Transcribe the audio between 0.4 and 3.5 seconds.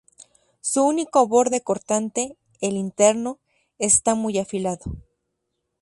Su único borde cortante, el interno,